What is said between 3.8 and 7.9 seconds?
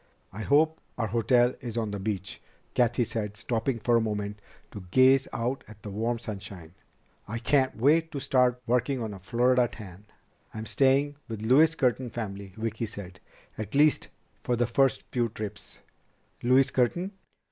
a moment to gaze out at the warm sunshine. "I can't